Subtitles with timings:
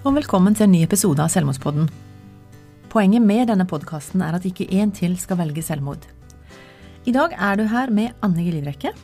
[0.00, 1.84] Og velkommen til en ny episode av Selvmordspodden.
[2.88, 6.06] Poenget med denne podkasten er at ikke én til skal velge selvmord.
[7.04, 8.46] I dag er du her med Anne.
[8.48, 8.94] Livrekke.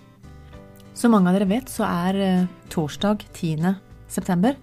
[0.96, 3.74] Som mange av dere vet, så er eh, torsdag 10.
[4.08, 4.56] september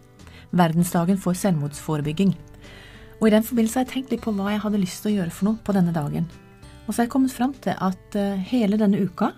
[0.50, 2.34] verdensdagen for selvmordsforebygging.
[3.22, 5.18] Og i den forbindelse har jeg tenkt litt på hva jeg hadde lyst til å
[5.20, 6.26] gjøre for noe på denne dagen.
[6.88, 9.36] Og så har jeg kommet fram til at eh, hele denne uka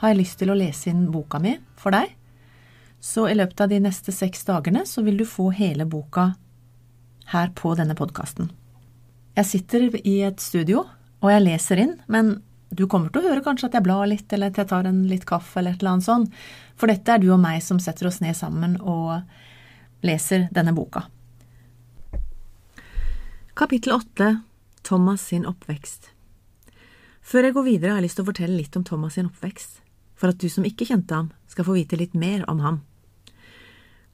[0.00, 2.17] har jeg lyst til å lese inn boka mi for deg.
[3.00, 6.32] Så i løpet av de neste seks dagene så vil du få hele boka
[7.32, 8.50] her på denne podkasten.
[9.38, 10.82] Jeg sitter i et studio,
[11.22, 12.38] og jeg leser inn, men
[12.74, 15.04] du kommer til å høre kanskje at jeg blar litt, eller at jeg tar en
[15.08, 16.40] litt kaffe, eller et eller annet sånt,
[16.76, 19.22] for dette er du og meg som setter oss ned sammen og
[20.04, 21.06] leser denne boka.
[23.58, 24.40] Kapittel åtte
[24.86, 26.12] Thomas sin oppvekst
[27.26, 29.80] Før jeg går videre, har jeg lyst til å fortelle litt om Thomas sin oppvekst,
[30.18, 32.78] for at du som ikke kjente ham, skal få vite litt mer om ham.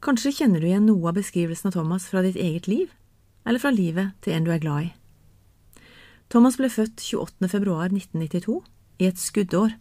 [0.05, 2.91] Kanskje kjenner du igjen noe av beskrivelsen av Thomas fra ditt eget liv,
[3.49, 4.91] eller fra livet til en du er glad i.
[6.29, 7.49] Thomas ble født 28.
[7.49, 8.59] februar 1992,
[9.01, 9.73] i et skuddår.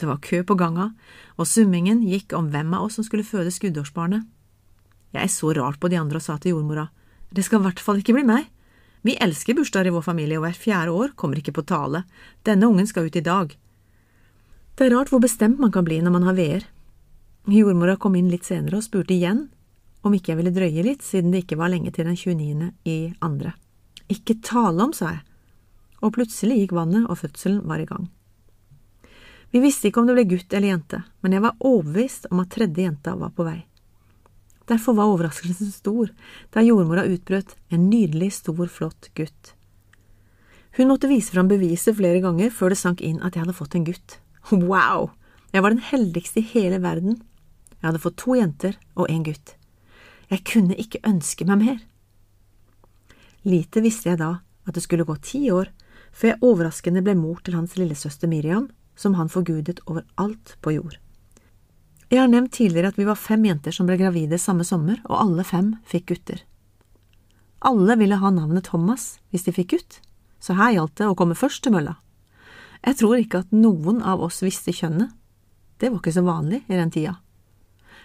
[0.00, 0.88] Det var kø på ganga,
[1.36, 4.24] og summingen gikk om hvem av oss som skulle føde skuddårsbarnet.
[5.12, 6.88] Jeg så rart på de andre og sa til jordmora,
[7.28, 8.48] det skal i hvert fall ikke bli meg.
[9.04, 12.06] Vi elsker bursdager i vår familie, og hvert fjerde år kommer ikke på tale.
[12.48, 13.52] Denne ungen skal ut i dag.
[14.74, 16.64] Det er rart hvor bestemt man kan bli når man har veer.
[17.50, 19.48] Jordmora kom inn litt senere og spurte igjen
[20.04, 22.72] om ikke jeg ville drøye litt, siden det ikke var lenge til den 29.
[22.88, 23.54] i andre.
[24.12, 25.22] Ikke tale om, sa jeg
[26.04, 28.08] og plutselig gikk vannet og fødselen var i gang.
[29.54, 32.50] Vi visste ikke om det ble gutt eller jente, men jeg var overbevist om at
[32.52, 33.60] tredje jenta var på vei.
[34.68, 36.10] Derfor var overraskelsen stor
[36.54, 39.52] da jordmora utbrøt en nydelig, stor, flott gutt.
[40.74, 43.76] Hun måtte vise fram beviset flere ganger før det sank inn at jeg hadde fått
[43.78, 44.18] en gutt.
[44.50, 45.12] Wow!
[45.54, 47.20] Jeg var den heldigste i hele verden.
[47.84, 49.50] Jeg hadde fått to jenter og en gutt.
[50.32, 51.80] Jeg kunne ikke ønske meg mer.
[53.44, 55.68] Lite visste jeg da at det skulle gå ti år
[56.16, 60.72] før jeg overraskende ble mor til hans lillesøster Miriam, som han forgudet over alt på
[60.78, 60.96] jord.
[62.08, 65.18] Jeg har nevnt tidligere at vi var fem jenter som ble gravide samme sommer, og
[65.18, 66.40] alle fem fikk gutter.
[67.60, 69.98] Alle ville ha navnet Thomas hvis de fikk gutt,
[70.40, 71.98] så her gjaldt det å komme først til mølla.
[72.80, 75.12] Jeg tror ikke at noen av oss visste kjønnet.
[75.76, 77.18] Det var ikke så vanlig i den tida.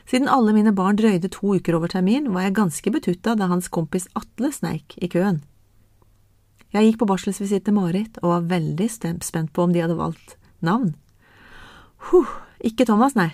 [0.09, 3.68] Siden alle mine barn drøyde to uker over termin, var jeg ganske betutta da hans
[3.70, 5.44] kompis Atle sneik i køen.
[6.74, 10.36] Jeg gikk på barselsvisitt til Marit og var veldig spent på om de hadde valgt
[10.66, 10.96] navn.
[12.09, 12.30] Huh,
[12.66, 13.31] ikke Thomas, nei.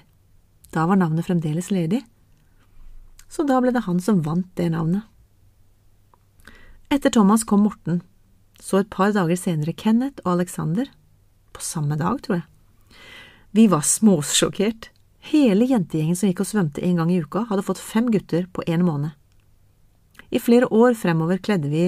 [0.76, 2.02] Da var navnet fremdeles ledig.
[3.32, 5.08] Så da ble det han som vant det navnet.
[6.92, 8.02] Etter Thomas kom Morten,
[8.60, 10.92] så et par dager senere Kenneth og Alexander,
[11.56, 13.00] på samme dag, tror jeg.
[13.56, 14.92] Vi var småsjokkert.
[15.26, 18.66] Hele jentegjengen som gikk og svømte en gang i uka, hadde fått fem gutter på
[18.70, 19.16] en måned.
[20.30, 21.86] I flere år fremover kledde vi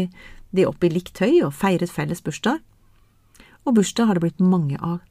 [0.55, 2.63] de opp i likt tøy og feiret felles bursdag,
[3.67, 5.03] og bursdag har det blitt mange av.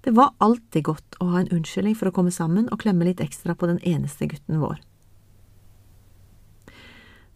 [0.00, 3.20] Det var alltid godt å ha en unnskyldning for å komme sammen og klemme litt
[3.20, 4.78] ekstra på den eneste gutten vår.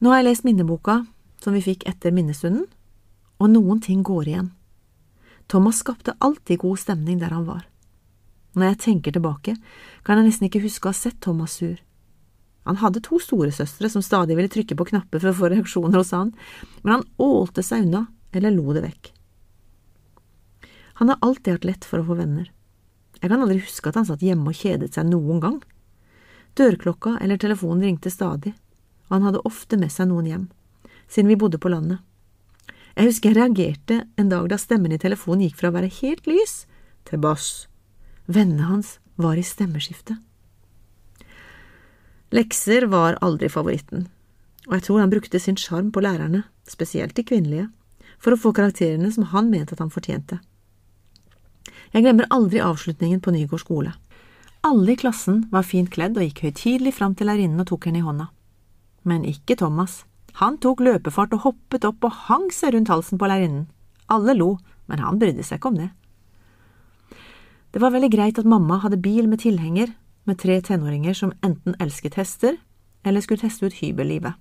[0.01, 1.03] Nå har jeg lest minneboka
[1.45, 2.65] som vi fikk etter minnestunden,
[3.43, 4.51] og noen ting går igjen.
[5.53, 7.67] Thomas skapte alltid god stemning der han var.
[8.55, 9.57] Når jeg tenker tilbake,
[10.07, 11.77] kan jeg nesten ikke huske å ha sett Thomas sur.
[12.65, 16.15] Han hadde to storesøstre som stadig ville trykke på knapper for å få reaksjoner hos
[16.17, 16.33] han,
[16.83, 19.11] men han ålte seg unna eller lo det vekk.
[21.03, 22.49] Han har alltid hatt lett for å få venner.
[23.21, 25.61] Jeg kan aldri huske at han satt hjemme og kjedet seg noen gang.
[26.55, 28.55] Dørklokka eller telefonen ringte stadig,
[29.09, 30.49] og han hadde ofte med seg noen hjem,
[31.11, 32.01] siden vi bodde på landet.
[32.95, 36.29] Jeg husker jeg reagerte en dag da stemmen i telefonen gikk fra å være helt
[36.31, 36.63] lys
[37.11, 37.67] til bass.
[38.27, 40.17] Vennene hans var i stemmeskiftet.
[42.35, 44.09] Lekser var aldri favoritten,
[44.67, 47.69] og jeg tror han brukte sin sjarm på lærerne, spesielt de kvinnelige,
[48.19, 50.41] for å få karakterene som han mente at han fortjente.
[51.93, 53.93] Jeg glemmer aldri avslutningen på Nygård skole.
[54.65, 58.01] Alle i klassen var fint kledd og gikk høytidelig fram til lærerinnen og tok henne
[58.01, 58.31] i hånda.
[59.05, 60.03] Men ikke Thomas.
[60.41, 63.69] Han tok løpefart og hoppet opp og hang seg rundt halsen på lærerinnen.
[64.11, 64.57] Alle lo,
[64.89, 65.91] men han brydde seg ikke om det.
[67.75, 69.91] Det var veldig greit at mamma hadde bil med tilhenger
[70.31, 72.55] med tre tenåringer som enten elsket hester
[73.03, 74.37] eller skulle teste ut hybellivet.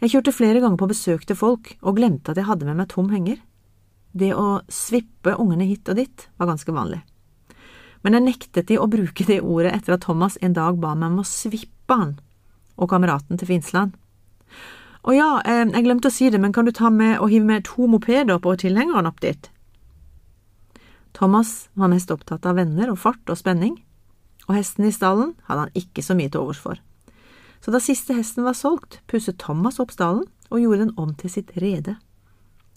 [0.00, 2.88] Jeg kjørte flere ganger på besøk til folk og glemte at jeg hadde med meg
[2.88, 3.36] tom henger.
[4.16, 7.02] Det å svippe ungene hit og dit var ganske vanlig.
[8.00, 11.12] Men jeg nektet de å bruke det ordet etter at Thomas en dag ba meg
[11.12, 12.16] om å svippe han
[12.80, 13.92] og kameraten til Finnsland.
[15.04, 17.44] Å ja, eh, jeg glemte å si det, men kan du ta med og hive
[17.44, 19.51] med to mopeder på tilhengeren opp dit?
[21.12, 23.76] Thomas var mest opptatt av venner og fart og spenning,
[24.48, 26.80] og hesten i stallen hadde han ikke så mye til overs for.
[27.62, 31.30] Så da siste hesten var solgt, pusset Thomas opp stallen og gjorde den om til
[31.30, 31.96] sitt rede,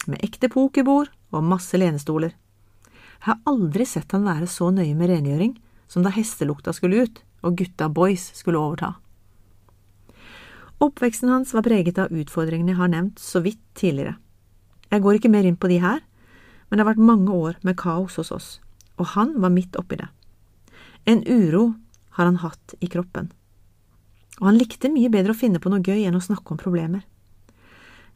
[0.06, 2.36] med ekte pokerbord og masse lenestoler.
[3.16, 5.56] Jeg har aldri sett han være så nøye med rengjøring
[5.90, 8.94] som da hestelukta skulle ut og gutta boys skulle overta.
[10.82, 14.18] Oppveksten hans var preget av utfordringene jeg har nevnt så vidt tidligere.
[14.92, 16.02] Jeg går ikke mer inn på de her,
[16.68, 18.48] men det har vært mange år med kaos hos oss,
[18.98, 20.08] og han var midt oppi det.
[21.06, 21.74] En uro
[22.18, 23.30] har han hatt i kroppen,
[24.40, 27.04] og han likte mye bedre å finne på noe gøy enn å snakke om problemer.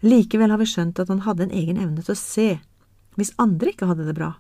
[0.01, 2.49] Likevel har vi skjønt at han hadde en egen evne til å se
[3.19, 4.33] hvis andre ikke hadde det bra,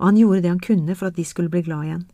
[0.00, 2.04] og han gjorde det han kunne for at de skulle bli glad igjen.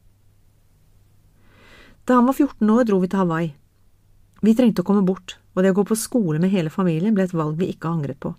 [2.05, 3.53] Da han var 14 år, dro vi til Hawaii.
[4.43, 7.29] Vi trengte å komme bort, og det å gå på skole med hele familien ble
[7.29, 8.35] et valg vi ikke angret på.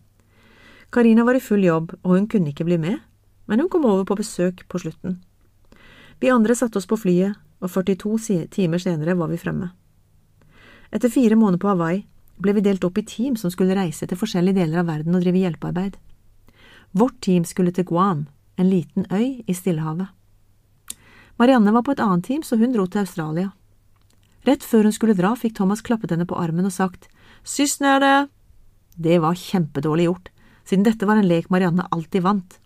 [0.94, 3.00] Karina var i full jobb, og hun kunne ikke bli med,
[3.50, 5.18] men hun kom over på besøk på slutten.
[6.22, 9.72] Vi andre satte oss på flyet, og 42 timer senere var vi fremme.
[10.94, 12.04] Etter fire måneder på Hawaii
[12.38, 15.24] ble vi delt opp i team som skulle reise til forskjellige deler av verden og
[15.24, 15.96] drive hjelpearbeid.
[16.94, 20.12] Vårt team skulle til Guam, en liten øy i Stillehavet.
[21.42, 23.50] Marianne var på et annet team, så hun dro til Australia.
[24.46, 27.10] Rett før hun skulle dra, fikk Thomas klappet henne på armen og sagt
[27.44, 28.28] Syss nede!
[28.94, 30.30] Det var kjempedårlig gjort,
[30.68, 32.60] siden dette var en lek Marianne alltid vant.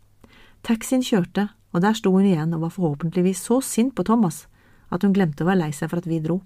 [0.66, 4.46] Taxien kjørte, og der sto hun igjen og var forhåpentligvis så sint på Thomas
[4.94, 6.40] at hun glemte å være lei seg for at vi dro.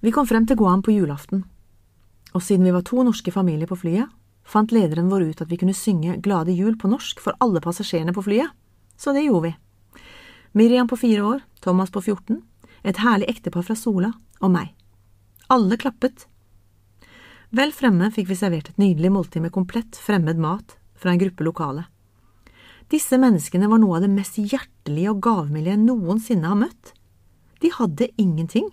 [0.00, 1.44] Vi kom frem til Guam på julaften,
[2.32, 4.08] og siden vi var to norske familier på flyet,
[4.46, 8.14] fant lederen vår ut at vi kunne synge Glade jul på norsk for alle passasjerene
[8.16, 8.54] på flyet,
[8.96, 9.54] så det gjorde vi.
[10.56, 12.40] Miriam på fire år, Thomas på 14,
[12.82, 14.10] et herlig ektepar fra Sola
[14.40, 14.72] og meg.
[15.52, 16.26] Alle klappet,
[17.50, 21.42] Vel fremme fikk vi servert et nydelig måltid med komplett fremmed mat fra en gruppe
[21.42, 21.88] lokale.
[22.90, 26.92] Disse menneskene var noe av det mest hjertelige og gavmilde jeg noensinne har møtt.
[27.62, 28.68] De hadde ingenting.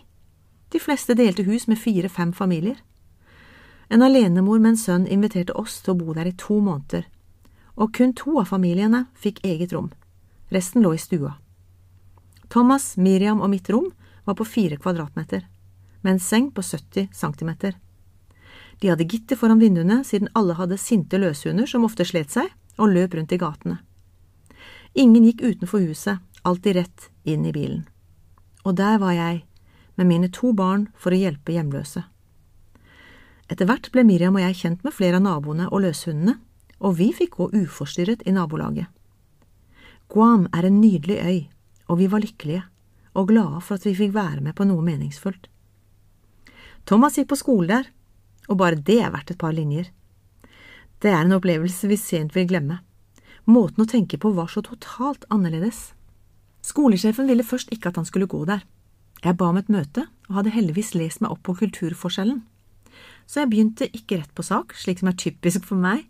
[0.70, 2.78] De fleste delte hus med fire–fem familier.
[3.90, 7.08] En alenemor med en sønn inviterte oss til å bo der i to måneder,
[7.78, 9.90] og kun to av familiene fikk eget rom.
[10.54, 11.38] Resten lå i stua.
[12.50, 13.90] Thomas, Miriam og mitt rom
[14.28, 15.48] var på fire kvadratmeter,
[16.02, 17.78] med en seng på 70 centimeter.
[18.82, 22.94] De hadde gitter foran vinduene siden alle hadde sinte løshunder som ofte slet seg og
[22.94, 23.80] løp rundt i gatene.
[24.98, 27.86] Ingen gikk utenfor huset, alltid rett inn i bilen.
[28.66, 29.44] Og der var jeg,
[29.98, 32.04] med mine to barn for å hjelpe hjemløse.
[33.48, 36.38] Etter hvert ble Miriam og jeg kjent med flere av naboene og løshundene,
[36.78, 38.90] og vi fikk gå uforstyrret i nabolaget.
[40.12, 41.40] Guam er en nydelig øy,
[41.90, 42.64] og vi var lykkelige
[43.18, 45.48] og glade for at vi fikk være med på noe meningsfullt.
[46.86, 47.88] Thomas gikk på skole der,
[48.48, 49.90] og bare det er verdt et par linjer.
[51.02, 52.80] Det er en opplevelse vi sent vil glemme.
[53.48, 55.92] Måten å tenke på var så totalt annerledes.
[56.66, 58.64] Skolesjefen ville først ikke at han skulle gå der.
[59.24, 62.42] Jeg ba om et møte, og hadde heldigvis lest meg opp på kulturforskjellen.
[63.28, 66.06] Så jeg begynte ikke rett på sak, slik som er typisk for meg.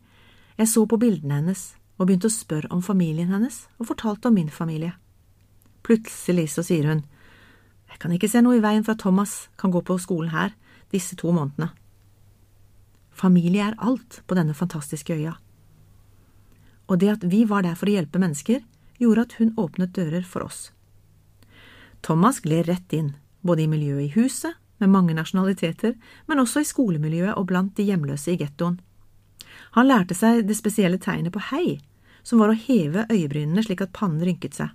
[0.58, 4.36] Jeg så på bildene hennes og begynte å spørre om familien hennes, og fortalte om
[4.38, 4.94] min familie.
[5.86, 7.04] Plutselig så sier hun,
[7.88, 10.54] jeg kan ikke se noe i veien for at Thomas kan gå på skolen her
[10.94, 11.72] disse to månedene.
[13.18, 15.34] Familie er alt på denne fantastiske øya.
[16.88, 18.62] Og det at vi var der for å hjelpe mennesker,
[19.02, 20.70] gjorde at hun åpnet dører for oss.
[22.06, 25.96] Thomas gled rett inn, både i miljøet i huset, med mange nasjonaliteter,
[26.30, 28.78] men også i skolemiljøet og blant de hjemløse i gettoen.
[29.74, 31.80] Han lærte seg det spesielle tegnet på hei,
[32.22, 34.70] som var å heve øyebrynene slik at pannen rynket seg.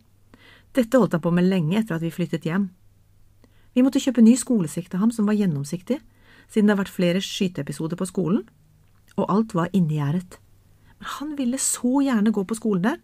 [0.75, 2.71] Dette holdt han på med lenge etter at vi flyttet hjem.
[3.77, 6.01] Vi måtte kjøpe ny skolesikt til ham som var gjennomsiktig,
[6.53, 8.45] siden det har vært flere skyteepisoder på skolen,
[9.17, 10.39] og alt var innegjerdet.
[11.01, 13.01] Men han ville så gjerne gå på skolen der,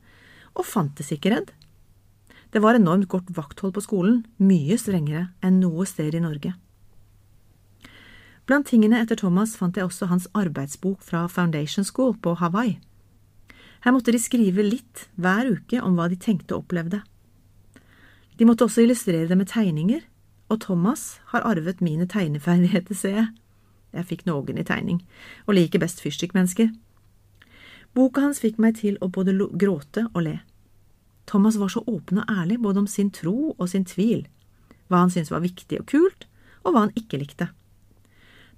[0.54, 1.52] og fantes ikke redd.
[2.52, 6.54] Det var enormt godt vakthold på skolen, mye strengere enn noe sted i Norge.
[8.48, 12.78] Blant tingene etter Thomas fant jeg også hans arbeidsbok fra Foundation School på Hawaii.
[13.84, 17.02] Her måtte de skrive litt hver uke om hva de tenkte og opplevde.
[18.40, 20.00] De måtte også illustrere det med tegninger,
[20.48, 23.28] og Thomas har arvet mine tegneferdigheter, ser jeg.
[23.96, 25.00] Jeg fikk noen i tegning,
[25.46, 26.70] og liker best fyrstikkmennesker.
[27.96, 30.36] Boka hans fikk meg til å både gråte og le.
[31.28, 34.26] Thomas var så åpen og ærlig både om sin tro og sin tvil,
[34.88, 36.28] hva han syntes var viktig og kult,
[36.64, 37.50] og hva han ikke likte.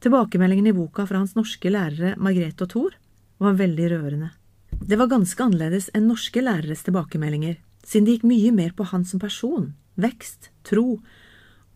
[0.00, 2.94] Tilbakemeldingen i boka fra hans norske lærere Margrethe og Thor
[3.42, 4.30] var veldig rørende.
[4.70, 9.04] Det var ganske annerledes enn norske læreres tilbakemeldinger, siden det gikk mye mer på han
[9.04, 11.00] som person, vekst, tro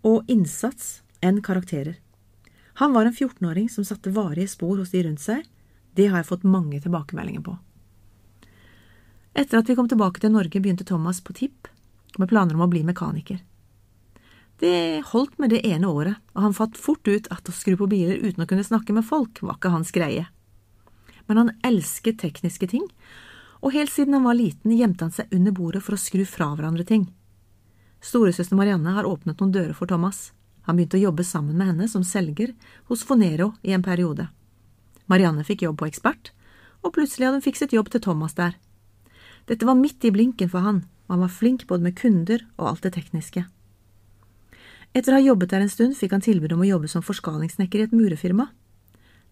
[0.05, 1.97] og innsats enn karakterer.
[2.81, 5.45] Han var en 14-åring som satte varige spor hos de rundt seg.
[5.95, 7.55] Det har jeg fått mange tilbakemeldinger på.
[9.35, 11.71] Etter at vi kom tilbake til Norge, begynte Thomas på TIP
[12.19, 13.41] med planer om å bli mekaniker.
[14.63, 17.89] Det holdt med det ene året, og han fant fort ut at å skru på
[17.91, 20.29] biler uten å kunne snakke med folk var ikke hans greie.
[21.27, 22.87] Men han elsket tekniske ting,
[23.65, 26.53] og helt siden han var liten gjemte han seg under bordet for å skru fra
[26.55, 27.09] hverandre ting.
[28.05, 30.33] Storesøster Marianne har åpnet noen dører for Thomas.
[30.69, 32.53] Han begynte å jobbe sammen med henne som selger
[32.91, 34.29] hos Fonero i en periode.
[35.09, 36.33] Marianne fikk jobb på Ekspert,
[36.85, 38.59] og plutselig hadde hun fikset jobb til Thomas der.
[39.49, 42.71] Dette var midt i blinken for han, og han var flink både med kunder og
[42.71, 43.47] alt det tekniske.
[44.95, 47.81] Etter å ha jobbet der en stund fikk han tilbud om å jobbe som forskalingssnekker
[47.81, 48.51] i et murefirma.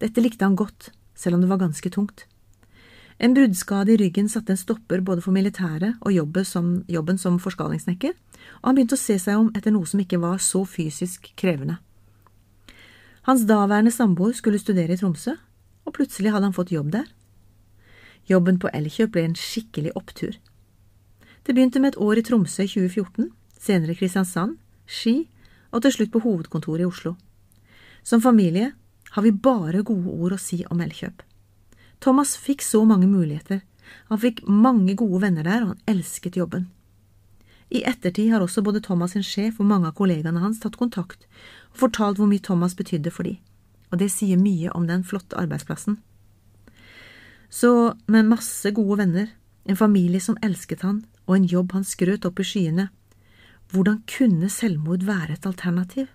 [0.02, 2.24] Dette likte han godt, selv om det var ganske tungt.
[3.22, 7.38] En bruddskade i ryggen satte en stopper både for militæret og jobben som, jobben som
[7.38, 8.16] forskalingssnekker,
[8.60, 11.78] og han begynte å se seg om etter noe som ikke var så fysisk krevende.
[13.26, 15.36] Hans daværende samboer skulle studere i Tromsø,
[15.86, 17.06] og plutselig hadde han fått jobb der.
[18.30, 20.38] Jobben på Elkjøp ble en skikkelig opptur.
[21.42, 25.28] Det begynte med et år i Tromsø i 2014, senere Kristiansand, Ski
[25.72, 27.14] og til slutt på hovedkontoret i Oslo.
[28.02, 28.72] Som familie
[29.14, 31.22] har vi bare gode ord å si om Elkjøp.
[32.02, 33.62] Thomas fikk så mange muligheter,
[34.10, 36.68] han fikk mange gode venner der, og han elsket jobben.
[37.72, 41.24] I ettertid har også både Thomas sin sjef og mange av kollegaene hans tatt kontakt
[41.72, 43.38] og fortalt hvor mye Thomas betydde for de,
[43.88, 45.96] og det sier mye om den flotte arbeidsplassen.
[47.48, 49.32] Så med masse gode venner,
[49.64, 52.88] en familie som elsket han, og en jobb han skrøt opp i skyene,
[53.72, 56.08] hvordan kunne selvmord være et alternativ?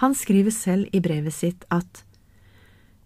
[0.00, 2.04] Han skriver selv i brevet sitt at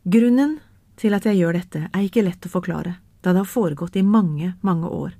[0.07, 0.59] grunnen
[0.99, 4.07] til at jeg gjør dette, er ikke lett å forklare, da det har foregått i
[4.07, 5.15] mange, mange år.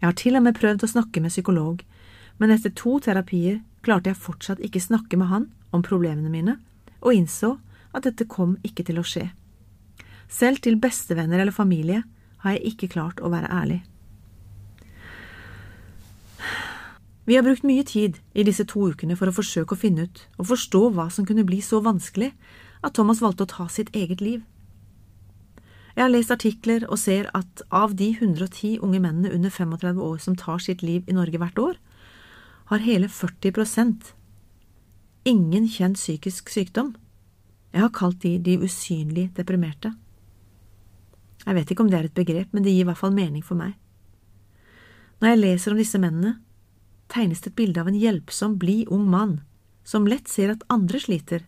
[0.00, 1.82] Jeg har til og med prøvd å snakke med psykolog,
[2.40, 6.56] men etter to terapier klarte jeg fortsatt ikke snakke med han om problemene mine,
[7.04, 7.58] og innså
[7.92, 9.28] at dette kom ikke til å skje.
[10.30, 12.04] Selv til bestevenner eller familie
[12.44, 13.80] har jeg ikke klart å være ærlig.
[17.28, 20.22] Vi har brukt mye tid i disse to ukene for å forsøke å finne ut
[20.40, 22.32] og forstå hva som kunne bli så vanskelig
[22.80, 24.40] at Thomas valgte å ta sitt eget liv.
[26.00, 30.20] Jeg har lest artikler og ser at av de 110 unge mennene under 35 år
[30.24, 31.74] som tar sitt liv i Norge hvert år,
[32.70, 34.06] har hele 40%
[35.28, 36.94] ingen kjent psykisk sykdom.
[37.76, 39.90] Jeg har kalt de de usynlig deprimerte.
[41.44, 43.44] Jeg vet ikke om det er et begrep, men det gir i hvert fall mening
[43.44, 43.76] for meg.
[45.20, 46.38] Når jeg leser om disse mennene,
[47.12, 49.42] tegnes det et bilde av en hjelpsom, blid ung mann
[49.84, 51.44] som lett ser at andre sliter,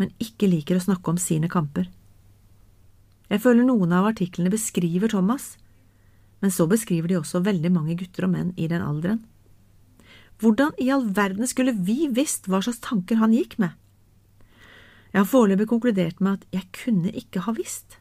[0.00, 1.92] men ikke liker å snakke om sine kamper.
[3.32, 5.56] Jeg føler noen av artiklene beskriver Thomas,
[6.44, 9.24] men så beskriver de også veldig mange gutter og menn i den alderen.
[10.38, 13.72] Hvordan i all verden skulle vi visst hva slags tanker han gikk med?
[15.12, 17.96] Jeg har foreløpig konkludert med at jeg kunne ikke ha visst.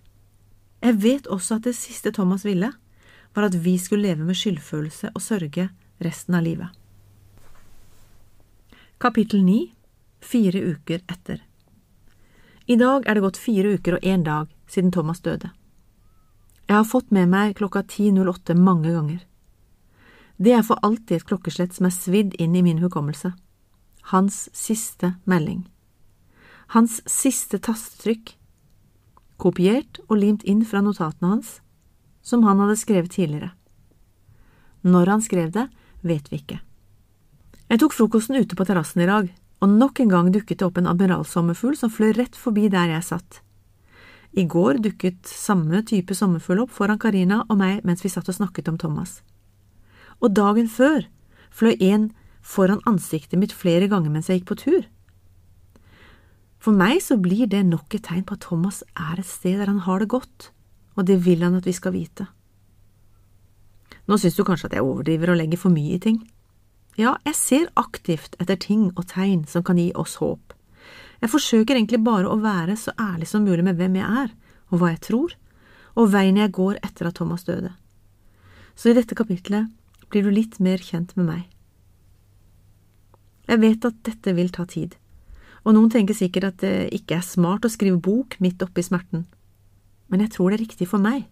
[0.84, 2.74] Jeg vet også at det siste Thomas ville,
[3.36, 5.70] var at vi skulle leve med skyldfølelse og sørge
[6.04, 6.70] resten av livet.
[9.00, 9.72] Kapittel 9
[10.26, 11.42] Fire uker etter
[12.66, 15.52] I dag er det gått fire uker og én dag siden Thomas døde.
[16.66, 19.22] Jeg har fått med meg klokka 10.08 mange ganger.
[20.38, 23.32] Det er for alltid et klokkeslett som er svidd inn i min hukommelse.
[24.12, 25.64] Hans siste melding.
[26.74, 28.34] Hans siste tastetrykk.
[29.38, 31.60] Kopiert og limt inn fra notatene hans,
[32.26, 33.52] som han hadde skrevet tidligere.
[34.82, 35.68] Når han skrev det,
[36.02, 36.60] vet vi ikke.
[37.70, 39.30] Jeg tok frokosten ute på terrassen i dag,
[39.62, 43.08] og nok en gang dukket det opp en admiralsommerfugl som fløy rett forbi der jeg
[43.08, 43.45] satt.
[44.36, 48.36] I går dukket samme type sommerfugl opp foran Karina og meg mens vi satt og
[48.36, 49.22] snakket om Thomas.
[50.20, 51.06] Og dagen før
[51.56, 52.10] fløy en
[52.44, 54.84] foran ansiktet mitt flere ganger mens jeg gikk på tur.
[56.60, 59.72] For meg så blir det nok et tegn på at Thomas er et sted der
[59.72, 60.52] han har det godt,
[61.00, 62.28] og det vil han at vi skal vite.
[64.06, 66.20] Nå syns du kanskje at jeg overdriver og legger for mye i ting.
[67.00, 70.45] Ja, jeg ser aktivt etter ting og tegn som kan gi oss håp.
[71.22, 74.32] Jeg forsøker egentlig bare å være så ærlig som mulig med hvem jeg er,
[74.72, 75.36] og hva jeg tror,
[75.96, 77.72] og veien jeg går etter at Thomas døde.
[78.76, 79.72] Så i dette kapitlet
[80.12, 81.44] blir du litt mer kjent med meg.
[83.46, 84.98] Jeg vet at dette vil ta tid,
[85.64, 89.26] og noen tenker sikkert at det ikke er smart å skrive bok midt oppi smerten,
[90.10, 91.26] men jeg tror det er riktig for meg.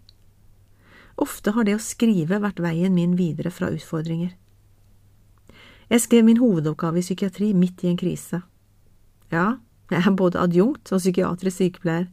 [1.21, 4.31] Ofte har det å skrive vært veien min videre fra utfordringer.
[5.91, 8.39] Jeg skrev min hovedoppgave i psykiatri midt i en krise.
[9.33, 9.59] Ja,
[9.93, 12.07] Jeg er både adjunkt og psykiatrisk sykepleier.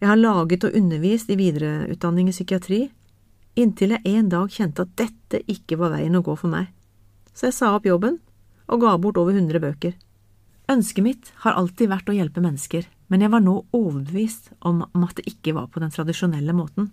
[0.00, 2.80] Jeg har laget og undervist i videreutdanning i psykiatri,
[3.56, 6.68] inntil jeg en dag kjente at dette ikke var veien å gå for meg.
[7.36, 8.18] Så jeg sa opp jobben
[8.66, 9.94] og ga bort over hundre bøker.
[10.72, 15.20] Ønsket mitt har alltid vært å hjelpe mennesker, men jeg var nå overbevist om at
[15.20, 16.90] det ikke var på den tradisjonelle måten.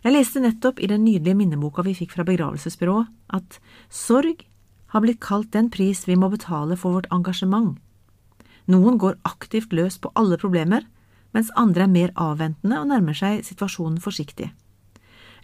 [0.00, 3.58] Jeg leste nettopp i den nydelige minneboka vi fikk fra begravelsesbyrået, at
[3.92, 4.46] sorg
[4.94, 7.76] har blitt kalt den pris vi må betale for vårt engasjement.
[8.68, 10.84] Noen går aktivt løs på alle problemer,
[11.32, 14.50] mens andre er mer avventende og nærmer seg situasjonen forsiktig.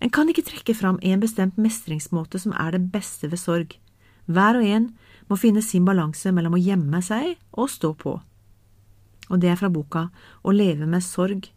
[0.02, 3.76] En kan ikke trekke fram en bestemt mestringsmåte som er det beste ved sorg.
[4.26, 4.90] Hver og en
[5.30, 8.18] må finne sin balanse mellom å gjemme seg og stå på.
[9.30, 10.08] Og det er fra boka
[10.42, 11.48] Å leve med sorg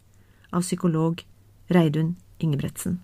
[0.49, 1.21] av psykolog
[1.69, 2.99] Reidun Ingebretsen.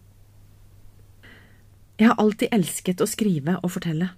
[1.99, 4.09] Jeg har alltid elsket å skrive og fortelle.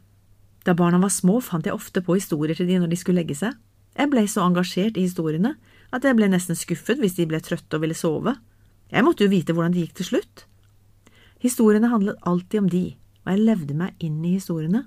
[0.66, 3.36] Da barna var små, fant jeg ofte på historier til de når de skulle legge
[3.38, 3.54] seg.
[3.98, 5.56] Jeg ble så engasjert i historiene
[5.96, 8.36] at jeg ble nesten skuffet hvis de ble trøtte og ville sove.
[8.92, 10.46] Jeg måtte jo vite hvordan det gikk til slutt.
[11.42, 12.86] Historiene handlet alltid om de,
[13.26, 14.86] og jeg levde meg inn i historiene,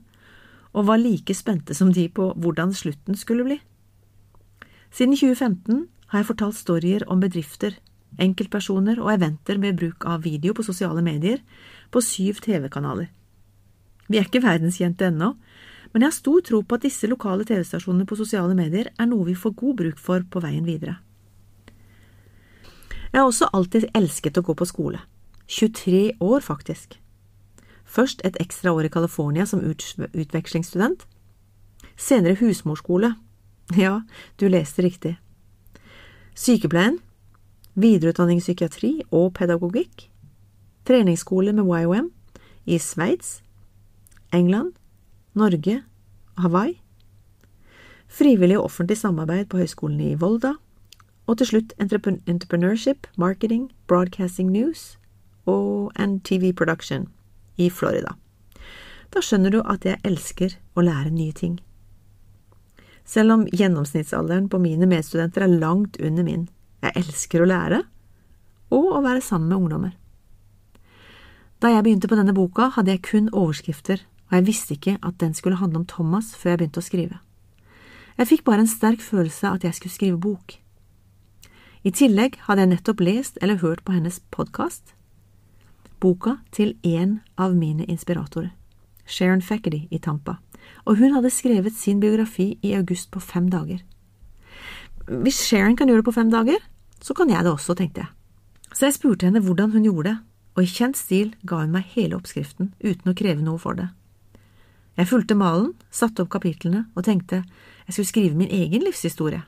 [0.70, 3.58] og var like spente som de på hvordan slutten skulle bli.
[4.90, 7.76] Siden 2015 har jeg fortalt storyer om bedrifter,
[8.20, 11.42] enkeltpersoner og eventer ved bruk av video på sosiale medier
[11.94, 13.10] på syv TV-kanaler.
[14.10, 15.36] Vi er ikke verdenskjente ennå,
[15.92, 19.26] men jeg har stor tro på at disse lokale TV-stasjonene på sosiale medier er noe
[19.26, 21.00] vi får god bruk for på veien videre.
[23.10, 25.00] Jeg har også alltid elsket å gå på skole.
[25.50, 26.94] 23 år, faktisk.
[27.84, 31.02] Først et ekstra år i California som utvekslingsstudent.
[31.98, 33.16] Senere husmorskole.
[33.76, 34.02] Ja,
[34.38, 35.16] du leste riktig.
[36.38, 37.00] Sykepleien,
[37.74, 40.06] videreutdanning i psykiatri og pedagogikk,
[40.86, 42.12] treningsskole med YOM
[42.66, 43.42] i Sveits,
[44.32, 44.78] England,
[45.34, 45.82] Norge
[46.42, 46.80] Hawaii,
[48.10, 50.56] frivillig og offentlig samarbeid på høyskolen i Volda,
[51.30, 54.98] og til slutt entrepreneurship, marketing, broadcasting news
[55.46, 57.06] og and TV production
[57.56, 58.16] i Florida.
[59.14, 61.60] Da skjønner du at jeg elsker å lære nye ting.
[63.06, 66.48] Selv om gjennomsnittsalderen på mine medstudenter er langt under min.
[66.82, 67.82] Jeg elsker å lære
[68.70, 69.96] og å være sammen med ungdommer.
[71.62, 75.18] Da jeg begynte på denne boka, hadde jeg kun overskrifter, og jeg visste ikke at
[75.20, 77.18] den skulle handle om Thomas før jeg begynte å skrive.
[78.18, 80.58] Jeg fikk bare en sterk følelse av at jeg skulle skrive bok.
[81.82, 84.94] I tillegg hadde jeg nettopp lest eller hørt på hennes podkast,
[86.00, 88.52] boka til en av mine inspiratorer,
[89.06, 90.36] Sharon Fackerty i Tampa,
[90.84, 93.80] og hun hadde skrevet sin biografi i august på fem dager.
[95.08, 96.60] Hvis Sharon kan gjøre det på fem dager,
[97.00, 98.12] så kan jeg det også, tenkte jeg.
[98.72, 100.18] Så jeg spurte henne hvordan hun gjorde det,
[100.54, 103.88] og i kjent stil ga hun meg hele oppskriften uten å kreve noe for det.
[105.00, 107.38] Jeg fulgte malen, satte opp kapitlene og tenkte
[107.86, 109.40] jeg skulle skrive min egen livshistorie.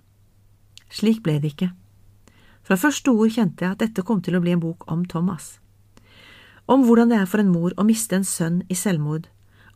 [0.89, 1.69] Slik ble det ikke.
[2.65, 5.59] Fra første ord kjente jeg at dette kom til å bli en bok om Thomas.
[6.65, 9.27] Om hvordan det er for en mor å miste en sønn i selvmord,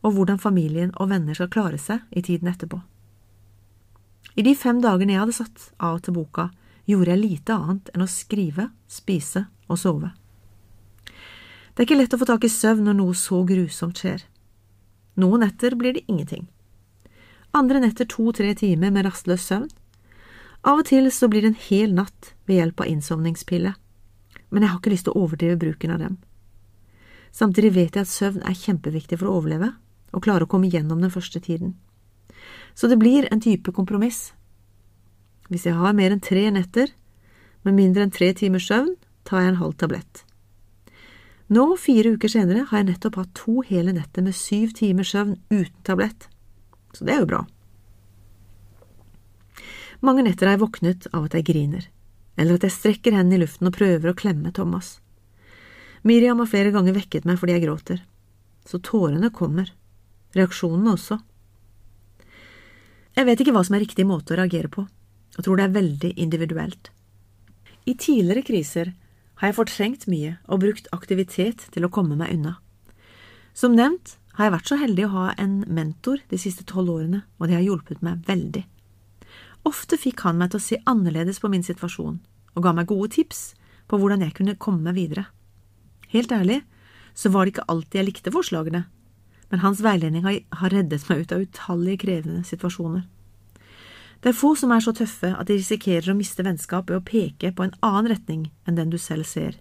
[0.01, 2.79] og hvordan familien og venner skal klare seg i tiden etterpå.
[4.33, 6.47] I de fem dagene jeg hadde satt av til boka,
[6.89, 10.09] gjorde jeg lite annet enn å skrive, spise og sove.
[11.05, 14.25] Det er ikke lett å få tak i søvn når noe så grusomt skjer.
[15.17, 16.45] Noen netter blir det ingenting.
[17.57, 19.69] Andre netter to–tre timer med rastløs søvn.
[20.67, 23.73] Av og til så blir det en hel natt ved hjelp av innsovningspille,
[24.49, 26.17] men jeg har ikke lyst til å overdrive bruken av dem.
[27.31, 29.71] Samtidig vet jeg at søvn er kjempeviktig for å overleve
[30.13, 31.75] og klare å komme gjennom den første tiden.
[32.77, 34.31] Så det blir en type kompromiss.
[35.49, 36.93] Hvis jeg har mer enn tre netter
[37.65, 38.95] med mindre enn tre timers søvn,
[39.27, 40.26] tar jeg en halv tablett.
[41.47, 45.37] Nå, fire uker senere, har jeg nettopp hatt to hele netter med syv timers søvn
[45.47, 46.27] uten tablett,
[46.91, 47.39] så det er jo bra.
[50.03, 51.87] Mange netter har jeg våknet av at jeg griner,
[52.35, 54.97] eller at jeg strekker hendene i luften og prøver å klemme Thomas.
[56.03, 58.03] Miriam har flere ganger vekket meg fordi jeg gråter,
[58.67, 59.71] så tårene kommer,
[60.35, 61.17] reaksjonene også.
[63.17, 65.77] Jeg vet ikke hva som er riktig måte å reagere på, og tror det er
[65.79, 66.91] veldig individuelt.
[67.87, 68.91] I tidligere kriser
[69.37, 72.57] har jeg fortrengt mye og brukt aktivitet til å komme meg unna.
[73.57, 77.23] Som nevnt har jeg vært så heldig å ha en mentor de siste tolv årene,
[77.41, 78.63] og det har hjulpet meg veldig.
[79.65, 82.19] Ofte fikk han meg til å se annerledes på min situasjon,
[82.53, 83.51] og ga meg gode tips
[83.89, 85.25] på hvordan jeg kunne komme meg videre.
[86.13, 86.61] Helt ærlig
[87.17, 88.85] så var det ikke alltid jeg likte forslagene,
[89.49, 93.07] men hans veiledning har reddet meg ut av utallige krevende situasjoner.
[94.21, 97.05] Det er få som er så tøffe at de risikerer å miste vennskap ved å
[97.05, 99.59] peke på en annen retning enn den du selv ser.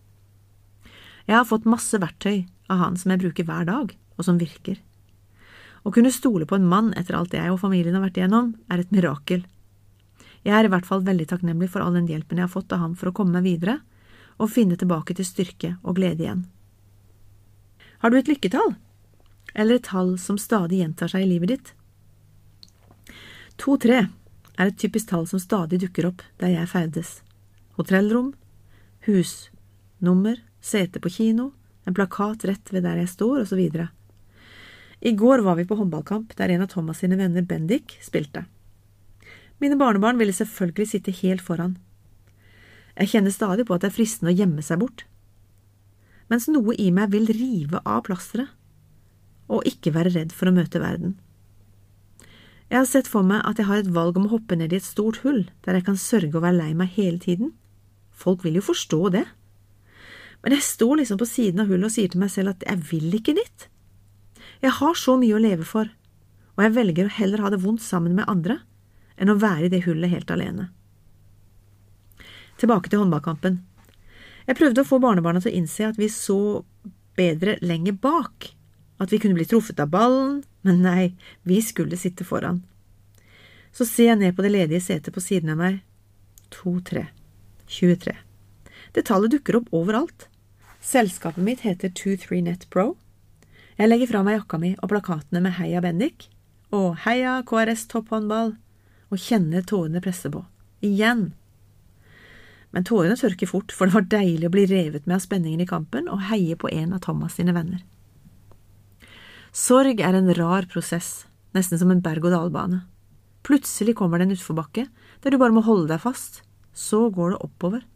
[1.27, 4.79] Jeg har fått masse verktøy av han som jeg bruker hver dag, og som virker.
[5.87, 8.83] Å kunne stole på en mann etter alt jeg og familien har vært igjennom, er
[8.83, 9.45] et mirakel.
[10.47, 12.83] Jeg er i hvert fall veldig takknemlig for all den hjelpen jeg har fått av
[12.83, 13.81] ham for å komme meg videre
[14.39, 16.45] og finne tilbake til styrke og glede igjen.
[18.03, 18.77] Har du et lykketall?
[19.55, 21.73] Eller et tall som stadig gjentar seg i livet ditt?
[23.63, 24.05] To-tre
[24.57, 27.21] er et typisk tall som stadig dukker opp der jeg ferdes.
[27.77, 28.33] Hotellrom,
[29.07, 29.51] hus,
[29.99, 31.51] nummer, sete på kino,
[31.87, 33.63] en plakat rett ved der jeg står, osv.
[35.01, 38.47] I går var vi på håndballkamp der en av Thomas sine venner, Bendik, spilte.
[39.61, 41.77] Mine barnebarn ville selvfølgelig sitte helt foran.
[42.97, 45.05] Jeg kjenner stadig på at det er fristende å gjemme seg bort.
[46.33, 48.51] Mens noe i meg vil rive av plasteret,
[49.47, 51.15] og ikke være redd for å møte verden.
[52.67, 54.79] Jeg har sett for meg at jeg har et valg om å hoppe ned i
[54.81, 57.53] et stort hull der jeg kan sørge å være lei meg hele tiden.
[58.11, 59.23] Folk vil jo forstå det.
[60.43, 62.83] Men jeg står liksom på siden av hullet og sier til meg selv at jeg
[62.91, 63.69] vil ikke dit.
[64.65, 65.91] Jeg har så mye å leve for,
[66.57, 68.59] og jeg velger å heller ha det vondt sammen med andre
[69.17, 70.69] enn å være i det hullet helt alene.
[72.61, 73.61] Tilbake til håndballkampen.
[74.47, 76.65] Jeg prøvde å få barnebarna til å innse at vi så
[77.17, 78.51] bedre lenger bak,
[78.99, 82.63] at vi kunne bli truffet av ballen, men nei, vi skulle sitte foran.
[83.77, 85.83] Så ser jeg ned på det ledige setet på siden av meg.
[86.55, 87.09] To, tre.
[87.69, 88.15] 23.
[88.95, 90.29] Det tallet dukker opp overalt.
[90.81, 92.95] Selskapet mitt heter 23net Pro.
[93.77, 96.31] Jeg legger fra meg jakka mi og plakatene med Heia Bendik
[96.75, 98.55] og Heia KRS topphåndball
[99.13, 100.41] og kjenner tårene presse på.
[100.85, 101.29] Igjen.
[102.73, 105.69] Men tårene tørker fort, for det var deilig å bli revet med av spenningen i
[105.69, 107.85] kampen og heie på en av Thomas sine venner.
[109.57, 111.25] Sorg er en rar prosess,
[111.57, 112.83] nesten som en berg-og-dal-bane.
[113.47, 114.83] Plutselig kommer det en utforbakke
[115.25, 116.43] der du bare må holde deg fast,
[116.77, 117.87] så går det oppover,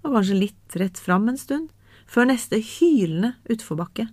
[0.00, 1.66] og kanskje litt rett fram en stund,
[2.08, 4.06] før neste hylende utforbakke.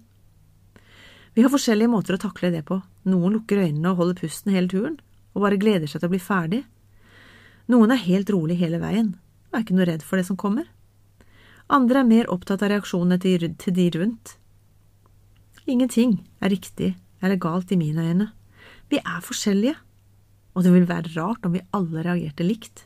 [1.37, 4.67] Vi har forskjellige måter å takle det på, noen lukker øynene og holder pusten hele
[4.67, 4.99] turen,
[5.31, 6.61] og bare gleder seg til å bli ferdig.
[7.71, 9.13] Noen er helt rolig hele veien,
[9.47, 10.67] og er ikke noe redd for det som kommer.
[11.71, 14.35] Andre er mer opptatt av reaksjonene til de rundt,
[15.67, 18.29] Ingenting er riktig eller galt i mine øyne.
[18.89, 19.75] Vi er forskjellige,
[20.55, 22.85] og det vil være rart om vi alle reagerte likt.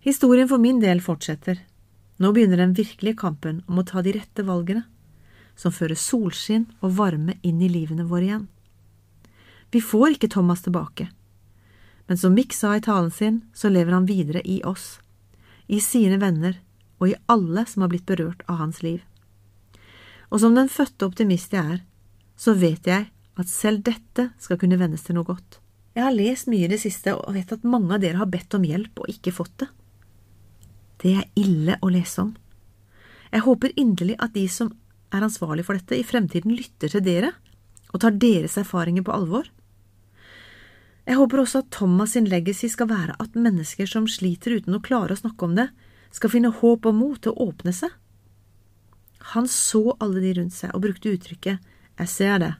[0.00, 1.60] Historien for min del fortsetter.
[2.18, 4.84] Nå begynner den virkelige kampen om å ta de rette valgene,
[5.58, 8.46] som fører solskinn og varme inn i livene våre igjen.
[9.70, 11.10] Vi får ikke Thomas tilbake,
[12.08, 14.96] men som Mick sa i talen sin, så lever han videre i oss,
[15.66, 16.56] i sine venner
[16.98, 19.02] og i alle som har blitt berørt av hans liv
[20.28, 21.80] og som den fødte optimist jeg er,
[22.38, 25.60] så vet jeg at selv dette skal kunne vendes til noe godt.
[25.96, 28.54] Jeg har lest mye i det siste og vet at mange av dere har bedt
[28.54, 29.68] om hjelp og ikke fått det.
[30.98, 32.32] Det er ille å lese om.
[33.32, 34.72] Jeg håper inderlig at de som
[35.14, 37.32] er ansvarlig for dette, i fremtiden lytter til dere
[37.92, 39.48] og tar deres erfaringer på alvor.
[41.08, 44.82] Jeg håper også at Thomas sin legacy skal være at mennesker som sliter uten å
[44.84, 45.70] klare å snakke om det,
[46.12, 47.92] skal finne håp og mot til å åpne seg
[49.18, 51.58] han så alle de rundt seg og brukte uttrykket
[51.98, 52.52] Jeg ser det.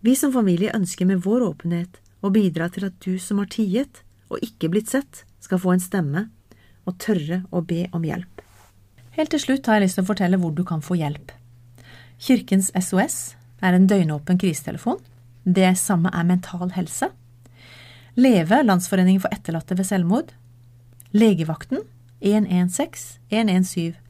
[0.00, 4.02] Vi som familie ønsker med vår åpenhet å bidra til at du som har tiet
[4.30, 6.26] og ikke blitt sett, skal få en stemme
[6.88, 8.42] og tørre å be om hjelp.
[9.16, 11.32] Helt til slutt har jeg lyst til å fortelle hvor du kan få hjelp.
[12.20, 15.00] Kirkens SOS er en døgnåpen krisetelefon.
[15.44, 17.08] Det samme er Mental Helse.
[18.20, 20.34] Leve, Landsforeningen for etterlatte ved selvmord.
[21.16, 21.82] Legevakten
[22.20, 24.09] 116 117